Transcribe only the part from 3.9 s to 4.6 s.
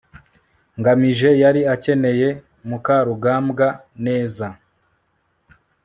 neza